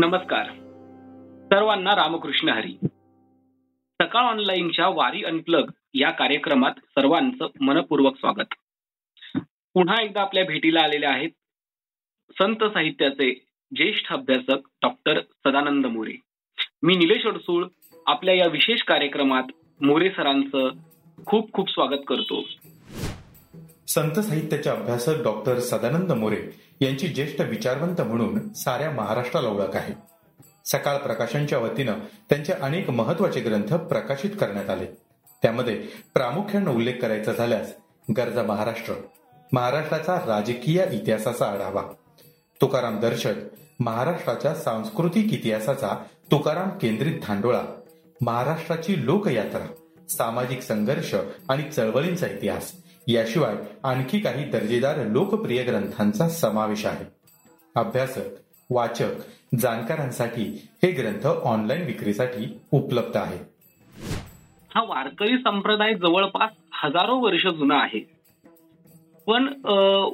[0.00, 0.46] नमस्कार.
[1.54, 2.78] सर्वांना रामकृष्ण हरी.
[4.02, 8.54] सकाळ ऑनलाईनच्या वारी अनप्लग या कार्यक्रमात सर्वांचं मनपूर्वक स्वागत.
[9.74, 11.28] पुन्हा एकदा आपल्या भेटीला आलेले आहेत
[12.30, 13.34] संत साहित्याचे
[13.76, 16.14] ज्येष्ठ अभ्यासक डॉक्टर सदानंद मोरे.
[16.82, 17.66] मी निलेश अडसूळ
[18.06, 19.44] आपल्या या विशेष कार्यक्रमात
[19.80, 20.70] मोरे सरांचं
[21.26, 22.42] खूप खूप स्वागत करतो.
[23.88, 29.94] संत साहित्याचे अभ्यासक डॉक्टर सदानंद मोरे यांची ज्येष्ठ विचारवंत म्हणून साऱ्या महाराष्ट्राला ओळख आहे.
[30.64, 31.98] सकाळ प्रकाशनच्या वतीनं
[32.30, 34.86] त्यांचे अनेक महत्त्वाचे ग्रंथ प्रकाशित करण्यात आले.
[35.42, 35.74] त्यामध्ये
[36.14, 37.72] प्रामुख्यानं उल्लेख करायचा झाल्यास
[38.16, 38.94] गरजा महाराष्ट्र
[39.52, 41.82] महाराष्ट्राचा राजकीय इतिहासाचा आढावा
[42.60, 43.34] तुकाराम दर्शक
[43.80, 45.94] महाराष्ट्राच्या सांस्कृतिक इतिहासाचा
[46.30, 47.62] तुकाराम केंद्रित धांडोळा
[48.20, 49.64] महाराष्ट्राची लोकयात्रा
[50.08, 51.14] सामाजिक संघर्ष
[51.48, 52.72] आणि चळवळींचा इतिहास
[53.08, 53.54] याशिवाय
[53.84, 57.04] आणखी काही दर्जेदार लोकप्रिय ग्रंथांचा समावेश आहे.
[57.74, 58.20] अभ्यासक
[58.70, 59.10] वाचक
[59.58, 63.38] जाणकारांसाठी हे ग्रंथ ऑनलाईन विक्रीसाठी उपलब्ध आहे
[64.74, 68.17] हा वारकरी संप्रदाय जवळपास हजारो वर्ष जुना आहे.
[69.28, 69.48] पण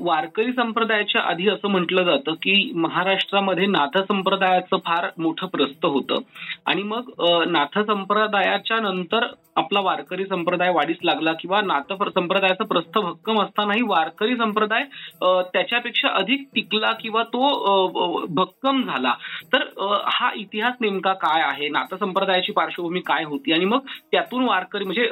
[0.01, 6.21] वारकरी संप्रदायाच्या आधी असं म्हटलं जातं की महाराष्ट्रामध्ये नाथ संप्रदायाचं फार मोठं प्रस्त होतं.
[6.67, 7.11] आणि मग
[7.49, 9.27] नाथ संप्रदायाच्या नंतर
[9.57, 14.83] आपला वारकरी संप्रदाय वाढीस लागला किंवा नाथ संप्रदायाचं प्रस्थ भक्कम असतानाही वारकरी संप्रदाय
[15.53, 19.13] त्याच्यापेक्षा अधिक टिकला किंवा तो भक्कम झाला.
[19.53, 19.63] तर
[20.13, 21.69] हा इतिहास नेमका काय आहे?
[21.69, 23.53] नाथ संप्रदायाची पार्श्वभूमी काय होती?
[23.53, 25.09] आणि मग त्यातून वारकरी म्हणजे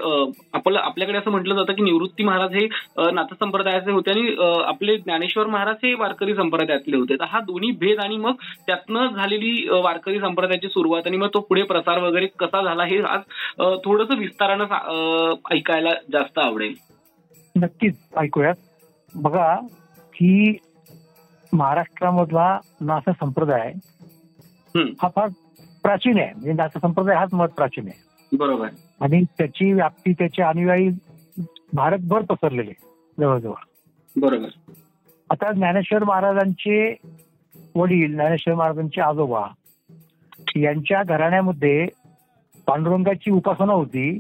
[0.55, 2.67] आपलं आपल्याकडे असं म्हटलं जातं की निवृत्ती महाराज हे
[3.13, 7.15] नाथ संप्रदायाचे होते आणि आपले ज्ञानेश्वर महाराज हे वारकरी संप्रदायातले होते.
[7.15, 8.33] तर हा दोन्ही भेद आणि मग
[8.67, 13.21] त्यातनं झालेली वारकरी संप्रदायाची सुरुवात आणि मग तो पुढे प्रसार वगैरे कसा झाला हे आज
[13.85, 16.75] थोडंसं विस्तारानं ऐकायला जास्त आवडेल.
[17.57, 17.95] नक्कीच.
[18.17, 18.55] ऐकूयात.
[19.15, 19.57] बघा
[20.15, 20.57] की
[21.53, 23.73] महाराष्ट्रामधला नाथ संप्रदाय
[24.77, 25.09] हा.
[25.09, 25.29] फार
[25.83, 26.31] प्राचीन आहे.
[26.33, 28.03] म्हणजे नाथ संप्रदाय हाच मत प्राचीन आहे.
[28.37, 28.69] बरोबर.
[29.01, 30.89] आणि त्याची व्याप्ती त्याचे अनुयायी
[31.73, 32.73] भारतभर पसरलेले
[33.21, 33.72] जवळजवळ.
[34.17, 34.49] बरोबर.
[35.31, 36.95] आता ज्ञानेश्वर महाराजांचे
[37.75, 39.47] वडील ज्ञानेश्वर महाराजांचे आजोबा
[40.57, 41.87] यांच्या घराण्यामध्ये
[42.67, 44.19] पांडुरंगाची उपासना होती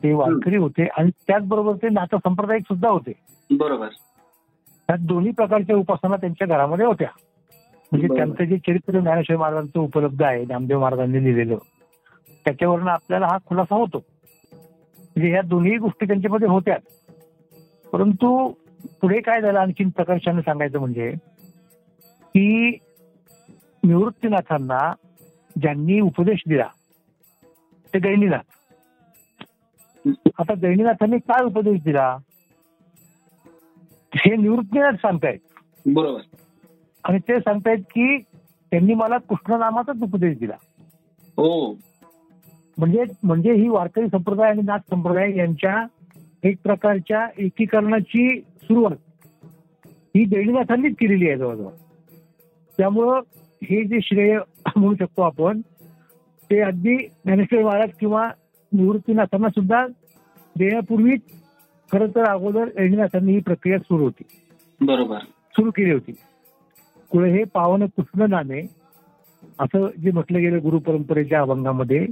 [0.00, 3.12] ते वारकरी होते आणि त्याचबरोबर ते नातं संप्रदायिक सुद्धा होते.
[3.50, 3.88] बरोबर.
[4.88, 7.08] त्या दोन्ही प्रकारच्या उपासना त्यांच्या घरामध्ये होत्या.
[7.92, 11.56] म्हणजे त्यांचं जे चरित्र ज्ञानेश्वर महाराजांचं उपलब्ध आहे नामदेव महाराजांनी लिहिलेलं
[12.46, 13.98] त्याच्यावरनं आपल्याला हा खुलासा होतो.
[14.98, 16.76] म्हणजे ह्या दोन्ही गोष्टी त्यांच्यामध्ये होत्या
[17.92, 18.52] परंतु
[19.00, 21.10] पुढे काय झालं आणखीन प्रकर्षाने सांगायचं म्हणजे
[22.34, 22.78] की
[23.82, 24.92] निवृत्तीनाथांना
[25.60, 26.68] ज्यांनी उपदेश दिला
[27.94, 28.38] ते गैनीनाथ
[30.38, 32.16] आता गैनीनाथांनी काय उपदेश दिला?
[34.12, 35.38] हे निवृत्तीनाथ सांगतायत.
[35.86, 36.20] बरोबर.
[37.04, 38.18] आणि ते सांगतायत की
[38.70, 40.54] त्यांनी मला कृष्णनामाचाच उपदेश दिला.
[41.38, 41.72] हो.
[42.78, 45.86] म्हणजे म्हणजे ही वारकरी संप्रदाय आणि नाथ संप्रदाय यांच्या
[46.42, 48.96] एक प्रकारच्या एकीकरणाची सुरुवात
[50.16, 51.70] ही गैनीनाथांनीच केलेली आहे जवळजवळ.
[52.78, 53.20] त्यामुळं
[53.62, 54.38] हे जे श्रेय
[54.76, 55.60] म्हणू शकतो आपण
[56.50, 58.30] ते अगदी ज्ञानेश्वर महाराज किंवा
[58.72, 59.86] निवृत्तीनाथांना सुद्धा
[60.58, 61.16] देण्यापूर्वी
[61.92, 64.22] खरं तर अगोदर गैनीनाथांनी ही प्रक्रिया सुरू होती.
[64.80, 65.18] बरोबर.
[65.52, 66.12] सुरू केली होती.
[67.10, 68.62] कुळे हे पावन कृष्ण नामे
[69.58, 72.06] असं जे म्हटलं गेलं गुरु परंपरेच्या अभंगामध्ये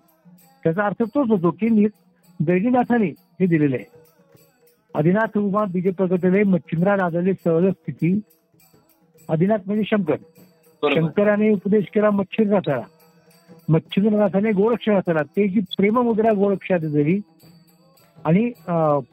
[0.65, 1.87] त्याचा अर्थ तोच होतो की
[2.47, 4.00] गैनीनाथाने हे दिलेले आहे.
[4.95, 8.11] आदिनाथ उमा बीजे प्रगटले मच्छिंद्रा लादले सहज स्थिती.
[9.29, 10.17] आदिनाथ म्हणजे शंकर.
[10.83, 12.87] शंकराने उपदेश केला मच्छिंद्रनाथाला
[13.71, 17.19] मच्छिंद्रनाथाने गोरक्षनाथाला ते जी प्रेममुद्रा गोरक्षात दिली
[18.25, 18.43] आणि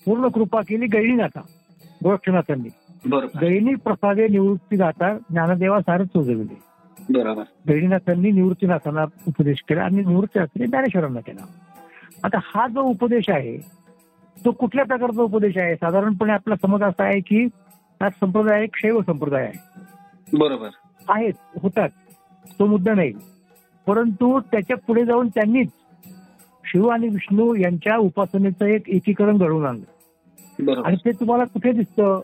[0.06, 1.42] पूर्ण कृपा केली गैरीनाथा
[2.04, 2.70] गोरक्षनाथांनी.
[3.42, 6.56] गैनी प्रसादे निवृत्ती जाता ज्ञानदेवा सारच सोजविले
[7.70, 11.46] गैरीनाथांनी निवृत्तीनाथांना उपदेश केला आणि निवृत्तीनाथांनी ज्ञानेश्वरांना केला.
[12.24, 13.58] आता हा जो उपदेश आहे
[14.46, 15.76] तो कुठल्या प्रकारचा उपदेश आहे?
[15.76, 17.46] साधारणपणे आपला समज असा आहे की
[18.02, 19.60] हा संप्रदाय एक शैव संप्रदाय आहे.
[20.38, 20.70] बरोबर.
[21.10, 21.90] आहेत होतात.
[22.60, 23.14] तो मुद्दा नाही.
[23.88, 25.70] परंतु त्याच्या पुढे जाऊन त्यांनीच
[26.66, 30.82] शिव आणि विष्णू यांच्या उपासनेचं एक एकीकरण घडवून आणलं.
[30.84, 32.22] आणि ते तुम्हाला कुठे दिसतं?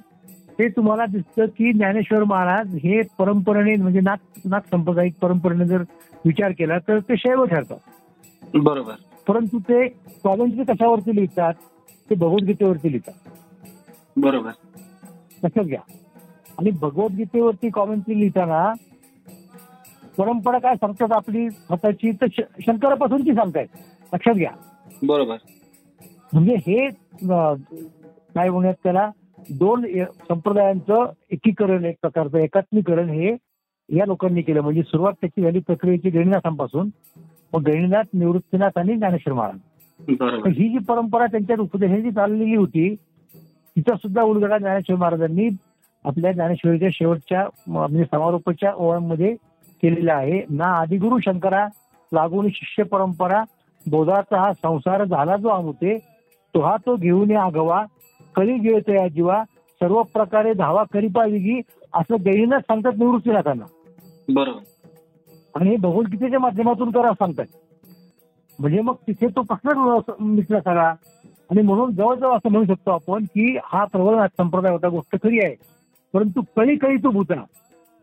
[0.60, 5.84] ते तुम्हाला दिसतं की ज्ञानेश्वर महाराज हे परंपरेने म्हणजे नाथ नाथ सांप्रदायिक परंपरेने जर
[6.26, 7.78] विचार केला तर ते शैव ठरतात.
[8.54, 8.94] बरोबर.
[9.28, 11.54] परंतु ते स्वातंत्र्य कशावरती लिहितात?
[12.10, 13.30] ते भगवद्गीतेवरती लिहितात.
[14.18, 14.52] बरोबर.
[15.44, 15.82] लक्षात घ्या.
[16.58, 18.74] आणि भगवद्गीतेवरती कॉमेंट्री लिहिताना
[20.18, 21.50] परंपरा काय सांगतात आपली?
[21.50, 22.26] स्वतःची तर
[22.66, 23.68] शंकरापासूनची सांगतायत.
[24.14, 24.52] लक्षात घ्या.
[25.04, 25.38] बरोबर.
[26.34, 26.90] म्हणजे हे
[28.36, 29.10] काय म्हणूयात त्याला?
[29.50, 29.86] दोन
[30.28, 33.36] संप्रदायांचं एकीकरण एक प्रकारचं एकात्मीकरण हे
[33.90, 34.62] या लोकांनी केलं.
[34.62, 36.90] म्हणजे सुरुवात त्याची झाली प्रक्रियेची गणिनाथांपासून.
[37.54, 39.60] मग गणिनाथ निवृत्तीनाथ आणि ज्ञानेश्वर महाराज.
[40.48, 42.96] ही जी परंपरा त्यांच्या उपदेशाची चाललेली होती
[43.76, 45.50] तिचा सुद्धा उलगडा ज्ञानेश्वर महाराजांनी
[46.04, 49.36] आपल्या ज्ञानेश्वरीच्या शेवटच्या म्हणजे समारोपाच्या ओळांमध्ये
[49.84, 50.42] केलेला आहे.
[50.50, 51.68] ना आदिगुरु शंकरा
[52.14, 53.44] लागून शिष्य परंपरा
[53.88, 55.98] बोधाचा हा संसार झाला जो अमुते
[56.56, 57.86] तो हा तो घेऊन या आगवा
[58.36, 59.44] कली गिळत या जीवा
[59.82, 61.62] सर्व प्रकारे धावा करी पाहिजे
[61.94, 63.66] असं गैरीनं सांगतात निवृत्तीनाथांना.
[64.30, 64.60] बरोबर.
[65.56, 67.46] आणि हे भगवद्गीतेच्या माध्यमातून करा सांगतात.
[68.60, 70.94] म्हणजे मग तिथे तो प्रश्नच मिटला सगळा
[71.52, 75.56] आणि म्हणून जवळजवळ असं म्हणू शकतो आपण की हा प्रबळ संप्रदाय होता गोष्ट खरी आहे.
[76.14, 77.44] परंतु कळी कळी तो भूता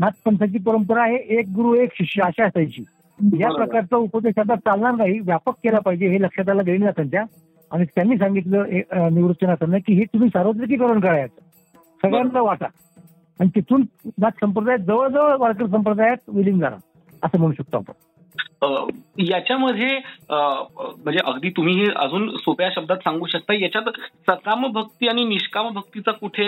[0.00, 2.84] नाथपंथाची परंपरा आहे एक गुरु एक शिष्य अशा असायची.
[3.40, 3.50] या.
[3.54, 7.24] प्रकारचा उपदेश आता चालणार नाही व्यापक केला पाहिजे हे लक्षात आलं गैरीनाथांच्या
[7.70, 8.64] आणि त्यांनी सांगितलं
[9.14, 11.40] निवृत्तीनाथांना की हे तुम्ही सार्वत्रिकीकरण करायचं
[12.02, 12.66] सगळ्यांना वाटा.
[13.40, 13.84] आणि तिथून
[14.18, 16.76] नाथ संप्रदायात जवळजवळ वारकरी संप्रदायात विलीन झाला.
[17.22, 17.92] असं म्हणू शकतो आपण.
[19.18, 19.88] याच्यामध्ये
[20.30, 23.88] म्हणजे अगदी तुम्ही हे अजून सोप्या शब्दात सांगू शकता याच्यात
[24.30, 26.44] सकाम भक्ती आणि निष्काम भक्तीचा कुठे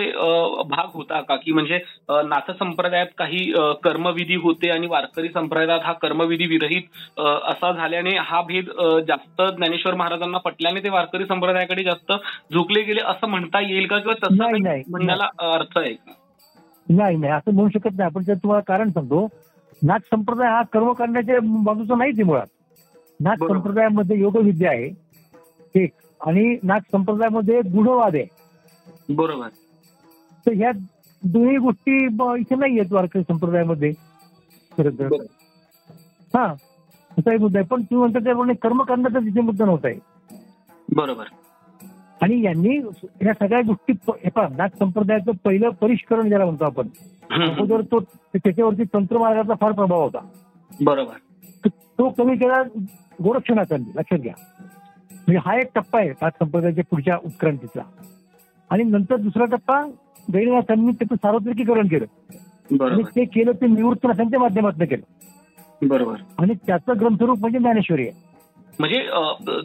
[0.67, 1.35] भाग होता का?
[1.35, 3.51] की म्हणजे नाथ संप्रदायात काही
[3.83, 8.69] कर्मविधी होते आणि वारकरी संप्रदायात हा कर्मविधी विरहित असा झाल्याने हा भेद
[9.07, 12.11] जास्त ज्ञानेश्वर महाराजांना पटल्याने ते वारकरी संप्रदायाकडे जास्त
[12.53, 13.97] झुकले गेले असं म्हणता येईल का?
[13.97, 14.35] किंवा तसं.
[14.89, 16.11] म्हणण्याला अर्थ आहे का?
[16.89, 17.33] नाही नाही.
[17.33, 18.05] असं म्हणू शकत नाही.
[18.05, 19.27] आपण तुम्हाला कारण सांगतो
[19.83, 22.47] नाथ संप्रदाय हा कर्म करण्याच्या बाजूचा नाहीच आहे मुळात.
[23.21, 23.35] नाथ.
[23.35, 24.91] संप्रदायामध्ये योगविद्या आहे.
[25.75, 25.89] एक
[26.25, 28.25] आणि नाथ संप्रदायामध्ये गुणवाद आहे.
[29.09, 29.47] बरोबर.
[30.45, 30.71] तर ह्या
[31.23, 32.05] दोन्ही गोष्टी
[32.39, 33.91] इथे नाही आहेत वारकरी संप्रदायामध्ये.
[34.77, 35.07] खरं तर.
[36.35, 36.53] हा.
[37.17, 37.67] असा एक मुद्दा आहे.
[37.67, 39.99] पण तुम्ही म्हणता त्याप्रमाणे कर्म करण्याचा तिथे मुद्दा नव्हता आहे.
[40.95, 41.23] बरोबर.
[42.21, 42.77] आणि यांनी
[43.25, 43.93] या सगळ्या गोष्टी
[44.35, 46.87] नाथ संप्रदायाचं पहिलं परिष्करण ज्याला म्हणतो आपण.
[47.41, 47.99] अगोदर तो
[48.33, 50.27] त्याच्यावरती तंत्रमार्गाचा फार प्रभाव होता.
[50.81, 51.13] बरोबर.
[51.99, 52.61] तो- कमी केला
[53.23, 54.33] गोरक्षणाथांनी लक्षात घ्या.
[55.11, 57.81] म्हणजे हा एक टप्पा आहे नाथ संप्रदायाच्या पुढच्या उत्क्रांतीचा.
[58.69, 59.81] आणि नंतर दुसरा टप्पा
[60.33, 62.05] गैरनाथांनी त्याचं सार्वत्रिकीकरण केलं.
[62.85, 65.03] आणि ते केलं ते निवृत्तनाथांच्या माध्यमातून केलं.
[65.87, 66.15] बरोबर.
[66.39, 68.32] आणि त्याचं ग्रंथरूप म्हणजे ज्ञानेश्वरी आहे.
[68.79, 68.99] म्हणजे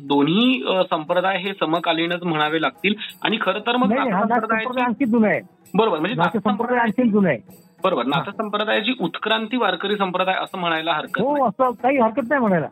[0.01, 2.95] दोन्ही संप्रदाय हे समकालीनच म्हणावे लागतील.
[3.23, 5.41] आणि खरं तर मग आणखी जुना आहे.
[5.75, 7.39] बरोबर म्हणजे संप्रदाय आणखी जुना आहे.
[7.85, 12.67] बरोबर नाथ संप्रदायाची उत्क्रांती वारकरी संप्रदाय असं म्हणायला हरकत हो असं काही हरकत नाही म्हणायला.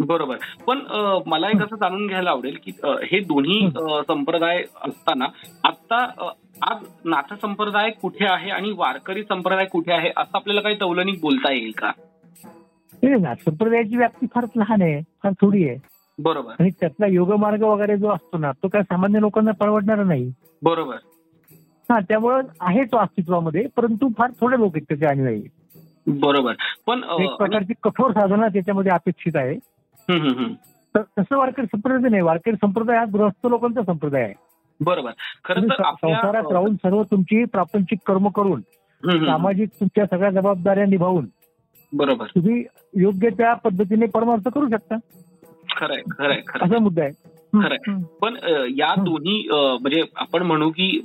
[0.00, 0.36] बरोबर
[0.66, 0.78] पण
[1.26, 3.70] मला एक असं जाणून घ्यायला आवडेल की हे दोन्ही
[4.08, 5.26] संप्रदाय असताना
[5.64, 5.98] आता
[6.62, 11.52] आज नाथ संप्रदाय कुठे आहे आणि वारकरी संप्रदाय कुठे आहे असं आपल्याला काही तौलनिक बोलता
[11.52, 11.90] येईल का?
[13.02, 15.76] संप्रदायाची व्याप्ती फारच लहान आहे फार थोडी आहे.
[16.18, 16.52] बरोबर.
[16.60, 20.30] आणि त्यातला योगमार्ग वगैरे जो असतो ना तो काय सामान्य लोकांना परवडणारा नाही.
[20.62, 20.96] बरोबर.
[21.88, 25.42] हा त्यामुळं आहे तो अस्तित्वामध्ये परंतु फार थोडे लोक आहेत त्याचे अनुयायी
[26.06, 26.54] बरोबर.
[26.86, 29.56] पण एक प्रकारची कठोर साधना त्याच्यामध्ये अपेक्षित आहे.
[30.94, 34.34] तर तसं वारकरी संप्रदाय नाही वारकरी संप्रदाय हा गृहस्थ लोकांचा संप्रदाय आहे.
[34.80, 35.10] बरोबर.
[35.44, 38.60] खरं संसारात राहून सर्व तुमची प्रापंचिक कर्म करून.
[39.02, 41.26] सामाजिक तुमच्या सगळ्या जबाबदाऱ्या निभावून
[41.92, 42.26] बरोबर.
[42.26, 42.64] तुम्ही
[42.94, 44.96] योग्य त्या पद्धतीने परमार्थ करू शकता.
[45.76, 46.68] खरंय खरंय खरंय.
[46.68, 47.12] असा मुद्दा आहे.
[47.62, 47.94] खरंय.
[48.20, 48.36] पण
[48.78, 48.94] या.
[48.98, 51.00] दोन्ही म्हणजे आपण म्हणू की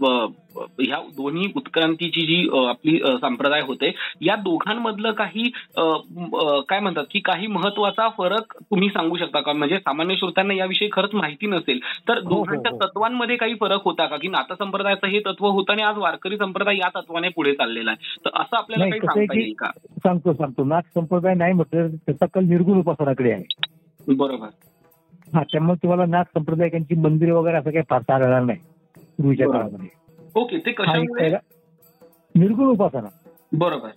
[0.58, 5.50] ह्या दोन्ही उत्क्रांतीची जी आपली संप्रदाय होते या दोघांमधलं काही
[6.70, 9.54] काय म्हणतात की काही महत्त्वाचा फरक तुम्ही सांगू शकता का?
[9.54, 12.78] म्हणजे सामान्य श्रोत्यांना याविषयी खरंच माहिती नसेल तर हो, दोघांच्या हो.
[12.78, 14.18] तत्वांमध्ये काही फरक होता का?
[14.18, 18.18] की नाथ संप्रदायाचं हे तत्व होतं आणि आज वारकरी संप्रदाय या तत्वाने पुढे चाललेला आहे.
[18.26, 19.70] तर असं आपल्याला काही सांगता येईल का?
[19.98, 20.64] सांगतो सांगतो.
[20.64, 23.44] नाथ संप्रदाय नाही म्हटलं तर त्याचा कल निर्गुण उपासनाकडे आहे.
[24.08, 24.48] बरोबर.
[25.34, 28.60] हा त्यामुळे तुम्हाला नाथ संप्रदायकांची मंदिरे वगैरे असं काही फारसा आढळणार नाही
[29.18, 29.48] पूर्वीच्या.
[29.52, 29.88] काळामध्ये.
[30.36, 31.30] ओके ते कशामुळे?
[32.36, 33.10] निर्गुण उपासना.
[33.58, 33.90] बरोबर.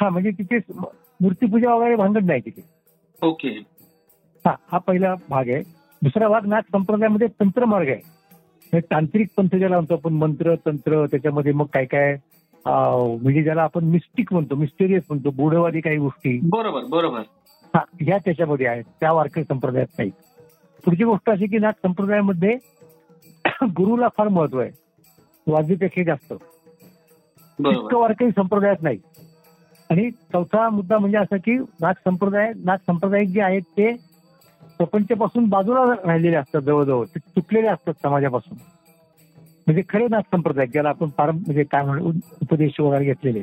[0.00, 0.58] हा म्हणजे तिथे
[1.20, 2.62] मूर्तीपूजा वगैरे भांगड नाही तिथे.
[3.22, 3.48] ओके.
[4.44, 5.62] हा हा पहिला भाग आहे.
[6.02, 11.52] दुसरा भाग नाथ संप्रदायामध्ये तंत्र मार्ग आहे तांत्रिक पंथ ज्याला म्हणतो आपण मंत्र तंत्र त्याच्यामध्ये
[11.52, 12.16] मग काय काय
[12.66, 16.38] म्हणजे ज्याला आपण मिस्टिक म्हणतो मिस्टेरियस म्हणतो गूढवादी काही गोष्टी.
[16.50, 17.20] बरोबर बरोबर.
[17.74, 18.84] हा ह्या त्याच्यामध्ये आहेत.
[19.00, 20.10] त्या वारकरी संप्रदायात नाही
[20.84, 22.56] पुढची गोष्ट अशी की नाथ संप्रदायामध्ये
[23.76, 24.70] गुरुला फार महत्त्व आहे.
[25.46, 26.32] वाजवीपेक्षा जास्त.
[27.58, 28.98] इतकं वारकरी संप्रदायात नाही.
[29.90, 33.92] आणि चौथा मुद्दा म्हणजे असा की नाथ संप्रदाय नाथ संप्रदायिक जे आहेत ते
[34.78, 37.04] प्रपंचापासून बाजूला राहिलेले असतात जवळजवळ.
[37.04, 38.58] ते तुटलेले असतात समाजापासून.
[39.66, 42.12] म्हणजे खरे नाथ संप्रदाय ज्याला आपण फार म्हणजे काय म्हणू
[42.42, 43.42] उपदेश वगैरे घेतलेले.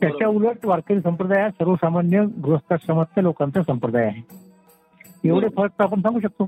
[0.00, 4.22] त्याच्या उलट वारकरी संप्रदाय हा सर्वसामान्य गृहस्थाश्रमातल्या लोकांचा संप्रदाय आहे.
[5.24, 5.48] एवढे.
[5.56, 6.46] फरक तर आपण सांगू शकतो.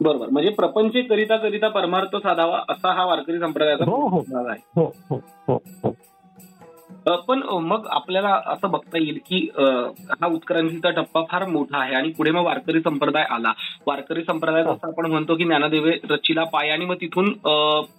[0.00, 0.28] बरोबर.
[0.28, 4.20] म्हणजे प्रपंच करिता करिता परमार्थ साधावा असा हा वारकरी संप्रदायाचा हो, हो.
[4.74, 5.94] हो हो हो हो.
[7.28, 12.30] पण मग आपल्याला असं बघता येईल की हा उत्क्रांतीचा टप्पा फार मोठा आहे आणि पुढे
[12.30, 13.52] मग वारकरी संप्रदाय आला.
[13.86, 17.32] वारकरी संप्रदाय जसं आपण म्हणतो की ज्ञानदेवे रचिला पाय आणि मग तिथून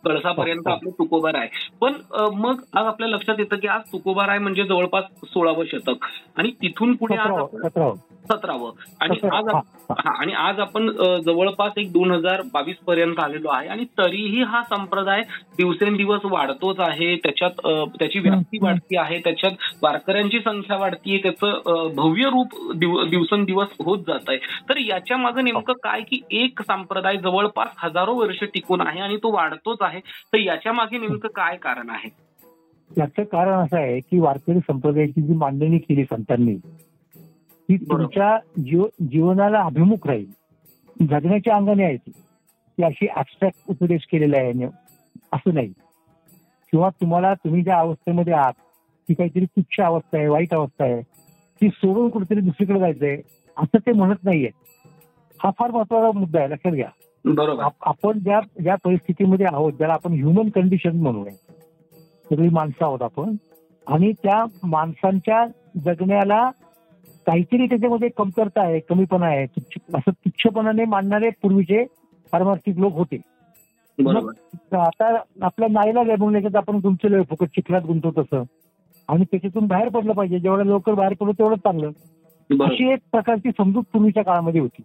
[0.06, 1.48] कळसापर्यंत आपलं तुकोबार आहे.
[1.82, 1.94] पण
[2.36, 6.06] मग आज आपल्या लक्षात येतं की आज तुकोबार आहे म्हणजे जवळपास सोळावं शतक
[6.38, 7.30] आणि तिथून पुढे आज
[8.30, 8.72] सतरावं
[9.02, 9.48] आणि आज
[9.92, 10.90] हा आणि आज आपण
[11.26, 15.22] जवळपास एक दोन हजार बावीस पर्यंत आलेलो आहे आणि तरीही हा संप्रदाय
[15.58, 17.16] दिवसेंदिवस वाढतोच आहे.
[17.16, 17.68] त्याच्यात
[18.00, 22.72] त्याची व्याप्ती वाढती आहे त्याच्यात वारकऱ्यांची संख्या वाढतीये त्याचं भव्य रूप
[23.10, 24.38] दिवसेंदिवस होत जात आहे.
[24.70, 29.32] तर याच्या मागे नेमकं काय की एक संप्रदाय जवळपास हजारो वर्ष टिकून आहे आणि तो
[29.34, 30.00] वाढतोच आहे.
[30.34, 32.10] तर याच्या मागे नेमकं काय कारण आहे?
[32.98, 36.56] याचं कारण असं आहे की वारकरी संप्रदायाची जी मांडणी केली संतांनी
[37.70, 41.06] ती तुमच्या जीव जीवनाला अभिमुख राहील.
[41.10, 42.12] जगण्याच्या अंगाने आहे ती.
[42.84, 44.66] अशी ऍबस्ट्रॅक्ट उपदेश केलेला आहे.
[45.34, 45.74] असं नाही.
[46.72, 48.54] किंवा तुम्हाला तुम्ही ज्या अवस्थेमध्ये आहात
[49.10, 51.02] ती काहीतरी तुच्छ अवस्था आहे वाईट अवस्था आहे.
[51.62, 53.22] ती सोडून कुठेतरी दुसरीकडे जायचंय
[53.58, 54.50] असं ते म्हणत नाहीये.
[55.44, 56.90] हा फार महत्त्वाचा मुद्दा आहे लक्षात घ्या.
[57.26, 57.64] बरोबर.
[57.82, 61.32] आपण ज्या ज्या परिस्थितीमध्ये आहोत ज्याला आपण ह्युमन कंडिशन म्हणूया
[62.30, 63.36] सगळी माणसं आहोत आपण
[63.88, 65.46] आणि त्या माणसांच्या
[65.86, 66.50] जगण्याला
[67.26, 69.44] काहीतरी त्याच्यामध्ये कमतरता आहे कमीपणा आहे
[69.94, 71.84] असं तुच्छपणाने मानणारे पूर्वीचे
[72.32, 73.18] पारमार्थिक लोक होते.
[74.78, 78.44] आता आपल्या नाईला आहे आपण गुंतलो फुकट चिखलात गुंतवत तसं.
[79.12, 80.40] आणि त्याच्यातून बाहेर पडलं पाहिजे.
[80.40, 81.92] जेवढं लवकर बाहेर पडलं तेवढं चांगलं.
[82.50, 84.82] अशी एक प्रकारची समजूत पूर्वीच्या काळामध्ये होती.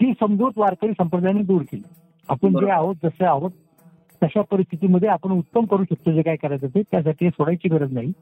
[0.00, 1.82] ती समजूत वारकरी संप्रदायाने दूर केली.
[2.28, 3.50] आपण जे आहोत जसे आहोत
[4.22, 6.82] तशा परिस्थितीमध्ये आपण उत्तम करू शकतो जे काय करायचं ते.
[6.82, 8.12] त्यासाठी सोडायची गरज नाही.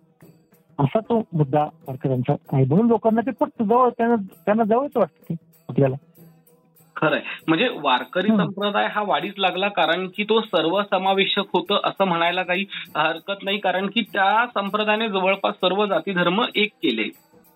[0.78, 2.64] असा तो मुद्दा वारकऱ्यांचा आहे.
[2.64, 5.34] म्हणून लोकांना ते फक्त जवळ त्यांना त्यांना जवळच वाटतं
[5.68, 5.96] आपल्याला.
[7.00, 7.20] खरंय.
[7.48, 12.64] म्हणजे वारकरी संप्रदाय हा वाढीच लागला कारण की तो सर्व समावेशक होतं असं म्हणायला काही
[12.96, 13.58] हरकत नाही.
[13.58, 17.08] कारण की त्या संप्रदायाने जवळपास सर्व जाती धर्म एक केले.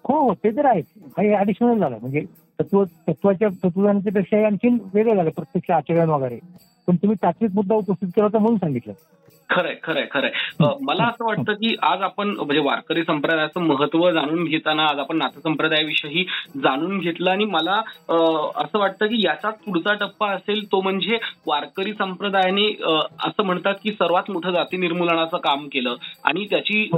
[0.05, 0.81] हो, हो ते तर आहे
[1.17, 1.99] काही ऍडिशनल झालं.
[2.01, 2.21] म्हणजे
[2.61, 6.39] तत्व तत्वाच्या तत्वज्ञानाच्या पेक्षा आणखी वेगळं झालं प्रत्यक्ष आचरण वगैरे.
[6.87, 8.93] पण तुम्ही तात्विक मुद्दा उपस्थित केला तर म्हणून सांगितलं.
[9.53, 10.31] खरंय खरंय खरंय
[10.83, 15.39] मला असं वाटतं की आज आपण म्हणजे वारकरी संप्रदायाचं महत्त्व जाणून घेताना आज आपण नाथ
[15.39, 16.25] संप्रदायाविषयी
[16.63, 22.67] जाणून घेतलं आणि मला असं वाटतं की याचा पुढचा टप्पा असेल तो म्हणजे वारकरी संप्रदायाने
[23.27, 26.89] असं म्हणतात की सर्वात मोठं जाती निर्मूलनाचं काम केलं आणि त्याची.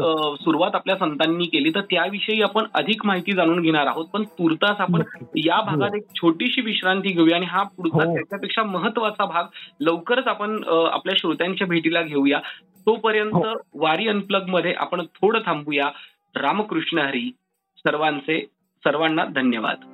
[0.40, 5.02] सुरुवात आपल्या संतांनी केली तर त्याविषयी आपण अधिक माहिती जाणून घेणार आहोत पण तुर्तास आपण
[5.37, 5.94] या भागात.
[5.94, 8.14] एक छोटीशी विश्रांती घेऊया आणि हा पुढचा हो.
[8.14, 9.44] त्याच्यापेक्षा महत्त्वाचा भाग
[9.80, 12.40] लवकरच आपण आपल्या श्रोत्यांच्या भेटीला घेऊया
[12.86, 13.54] तोपर्यंत हो.
[13.74, 15.90] वारी अनप्लगमध्ये आपण थोडं थांबूया
[16.36, 17.30] रामकृष्ण हरी
[17.78, 18.46] सर्वांचे
[18.84, 19.93] सर्वांना धन्यवाद